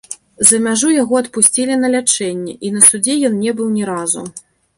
[0.51, 4.27] За мяжу яго адпусцілі на лячэнне, і на судзе ён не быў ні разу.